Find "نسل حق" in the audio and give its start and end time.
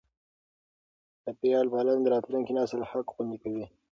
2.57-3.05